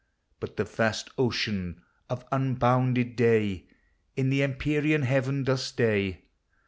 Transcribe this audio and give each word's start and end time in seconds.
But 0.39 0.57
the 0.57 0.63
vast 0.63 1.11
ocean 1.19 1.83
of 2.09 2.25
unbounded 2.31 3.15
day. 3.15 3.67
In 4.15 4.31
the 4.31 4.41
empyrean 4.41 5.03
heaven 5.03 5.43
docs 5.43 5.61
stay. 5.61 6.23